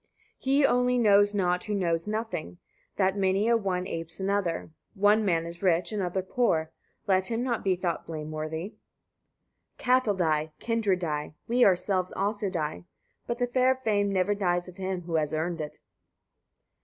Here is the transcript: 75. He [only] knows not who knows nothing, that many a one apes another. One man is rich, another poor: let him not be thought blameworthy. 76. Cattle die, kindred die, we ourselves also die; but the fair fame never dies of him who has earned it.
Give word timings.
75. 0.39 0.43
He 0.43 0.65
[only] 0.65 0.97
knows 0.97 1.35
not 1.35 1.63
who 1.65 1.75
knows 1.75 2.07
nothing, 2.07 2.57
that 2.95 3.15
many 3.15 3.47
a 3.47 3.55
one 3.55 3.85
apes 3.85 4.19
another. 4.19 4.71
One 4.95 5.23
man 5.23 5.45
is 5.45 5.61
rich, 5.61 5.91
another 5.91 6.23
poor: 6.23 6.71
let 7.05 7.27
him 7.27 7.43
not 7.43 7.63
be 7.63 7.75
thought 7.75 8.07
blameworthy. 8.07 8.73
76. 9.77 9.77
Cattle 9.77 10.15
die, 10.15 10.51
kindred 10.59 10.99
die, 11.01 11.35
we 11.47 11.63
ourselves 11.63 12.11
also 12.13 12.49
die; 12.49 12.85
but 13.27 13.37
the 13.37 13.45
fair 13.45 13.75
fame 13.75 14.11
never 14.11 14.33
dies 14.33 14.67
of 14.67 14.77
him 14.77 15.01
who 15.01 15.17
has 15.17 15.35
earned 15.35 15.61
it. 15.61 15.77